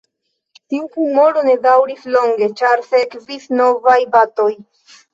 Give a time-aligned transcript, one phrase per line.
[0.73, 4.53] Tiu humoro ne daŭris longe, ĉar sekvis novaj batoj.